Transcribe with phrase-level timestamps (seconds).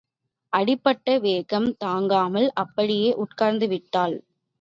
[0.53, 4.15] அடிப்பட்ட வேகம் தாங்காமல், அப்படியே உட்கார்ந்துவிட்டாள்.